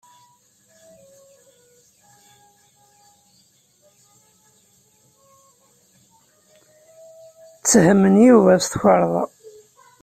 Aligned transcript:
Ttehmen 7.59 8.15
Yuba 8.27 8.53
s 8.63 8.65
tukerḍa. 8.71 9.23